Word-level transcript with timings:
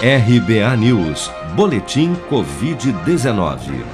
RBA 0.00 0.76
News, 0.76 1.28
Boletim 1.56 2.14
Covid-19. 2.30 3.84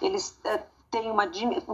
Eles 0.00 0.38
uh, 0.44 0.60
têm 0.92 1.10
uma 1.10 1.26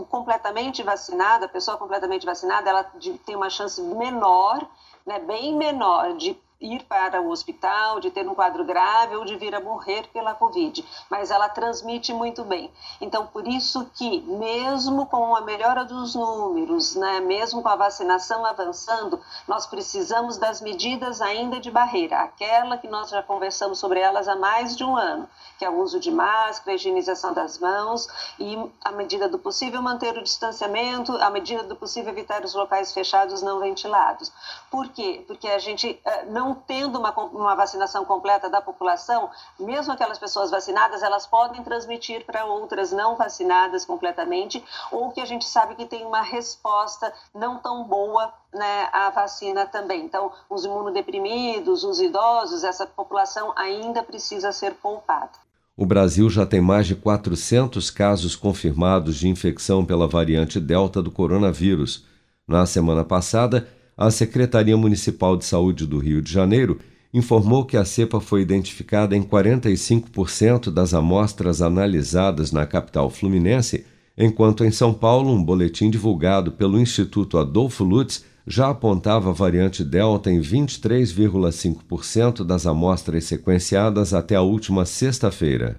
completamente 0.08 0.82
vacinada, 0.82 1.44
a 1.44 1.48
pessoa 1.50 1.76
completamente 1.76 2.24
vacinada, 2.24 2.70
ela 2.70 2.90
tem 3.26 3.36
uma 3.36 3.50
chance 3.50 3.82
menor, 3.82 4.66
né, 5.04 5.18
bem 5.18 5.54
menor 5.54 6.16
de 6.16 6.38
ir 6.60 6.84
para 6.84 7.20
o 7.20 7.30
hospital, 7.30 8.00
de 8.00 8.10
ter 8.10 8.28
um 8.28 8.34
quadro 8.34 8.64
grave 8.64 9.16
ou 9.16 9.24
de 9.24 9.36
vir 9.36 9.54
a 9.54 9.60
morrer 9.60 10.06
pela 10.12 10.34
Covid, 10.34 10.84
mas 11.08 11.30
ela 11.30 11.48
transmite 11.48 12.12
muito 12.12 12.44
bem. 12.44 12.70
Então, 13.00 13.26
por 13.26 13.48
isso 13.48 13.90
que, 13.94 14.20
mesmo 14.20 15.06
com 15.06 15.34
a 15.34 15.40
melhora 15.40 15.84
dos 15.84 16.14
números, 16.14 16.94
né, 16.96 17.20
mesmo 17.20 17.62
com 17.62 17.68
a 17.68 17.76
vacinação 17.76 18.44
avançando, 18.44 19.20
nós 19.48 19.66
precisamos 19.66 20.36
das 20.36 20.60
medidas 20.60 21.20
ainda 21.20 21.58
de 21.58 21.70
barreira, 21.70 22.20
aquela 22.20 22.76
que 22.76 22.88
nós 22.88 23.08
já 23.08 23.22
conversamos 23.22 23.78
sobre 23.78 24.00
elas 24.00 24.28
há 24.28 24.36
mais 24.36 24.76
de 24.76 24.84
um 24.84 24.96
ano, 24.96 25.28
que 25.58 25.64
é 25.64 25.70
o 25.70 25.80
uso 25.80 25.98
de 25.98 26.10
máscara, 26.10 26.74
higienização 26.74 27.32
das 27.32 27.58
mãos 27.58 28.06
e, 28.38 28.58
à 28.84 28.92
medida 28.92 29.28
do 29.28 29.38
possível, 29.38 29.80
manter 29.80 30.16
o 30.16 30.22
distanciamento, 30.22 31.12
à 31.16 31.30
medida 31.30 31.62
do 31.62 31.76
possível, 31.76 32.12
evitar 32.12 32.44
os 32.44 32.54
locais 32.54 32.92
fechados 32.92 33.42
não 33.42 33.60
ventilados. 33.60 34.32
Por 34.70 34.88
quê? 34.88 35.24
Porque 35.26 35.48
a 35.48 35.58
gente 35.58 36.00
uh, 36.04 36.30
não 36.30 36.49
não 36.50 36.54
tendo 36.54 36.98
uma, 36.98 37.12
uma 37.26 37.54
vacinação 37.54 38.04
completa 38.04 38.50
da 38.50 38.60
população, 38.60 39.30
mesmo 39.58 39.92
aquelas 39.92 40.18
pessoas 40.18 40.50
vacinadas, 40.50 41.02
elas 41.02 41.26
podem 41.26 41.62
transmitir 41.62 42.24
para 42.26 42.44
outras 42.44 42.90
não 42.90 43.16
vacinadas 43.16 43.84
completamente, 43.84 44.62
ou 44.90 45.10
que 45.10 45.20
a 45.20 45.24
gente 45.24 45.44
sabe 45.44 45.76
que 45.76 45.86
tem 45.86 46.04
uma 46.04 46.22
resposta 46.22 47.12
não 47.32 47.58
tão 47.58 47.84
boa 47.84 48.32
né, 48.52 48.88
à 48.92 49.10
vacina 49.10 49.64
também. 49.66 50.04
Então, 50.04 50.32
os 50.48 50.64
imunodeprimidos, 50.64 51.84
os 51.84 52.00
idosos, 52.00 52.64
essa 52.64 52.86
população 52.86 53.52
ainda 53.56 54.02
precisa 54.02 54.50
ser 54.50 54.74
poupada. 54.74 55.30
O 55.76 55.86
Brasil 55.86 56.28
já 56.28 56.44
tem 56.44 56.60
mais 56.60 56.86
de 56.86 56.94
400 56.94 57.90
casos 57.90 58.36
confirmados 58.36 59.16
de 59.16 59.28
infecção 59.28 59.84
pela 59.84 60.06
variante 60.06 60.60
Delta 60.60 61.00
do 61.00 61.10
coronavírus. 61.10 62.04
Na 62.46 62.66
semana 62.66 63.04
passada, 63.04 63.66
a 64.00 64.10
Secretaria 64.10 64.76
Municipal 64.78 65.36
de 65.36 65.44
Saúde 65.44 65.86
do 65.86 65.98
Rio 65.98 66.22
de 66.22 66.32
Janeiro 66.32 66.78
informou 67.12 67.66
que 67.66 67.76
a 67.76 67.84
cepa 67.84 68.18
foi 68.18 68.40
identificada 68.40 69.14
em 69.14 69.22
45% 69.22 70.70
das 70.70 70.94
amostras 70.94 71.60
analisadas 71.60 72.50
na 72.50 72.64
capital 72.64 73.10
fluminense, 73.10 73.84
enquanto 74.16 74.64
em 74.64 74.70
São 74.70 74.94
Paulo 74.94 75.30
um 75.30 75.44
boletim 75.44 75.90
divulgado 75.90 76.52
pelo 76.52 76.80
Instituto 76.80 77.36
Adolfo 77.36 77.84
Lutz 77.84 78.24
já 78.46 78.70
apontava 78.70 79.28
a 79.28 79.34
variante 79.34 79.84
Delta 79.84 80.30
em 80.30 80.40
23,5% 80.40 82.42
das 82.42 82.66
amostras 82.66 83.24
sequenciadas 83.24 84.14
até 84.14 84.34
a 84.34 84.40
última 84.40 84.86
sexta-feira. 84.86 85.78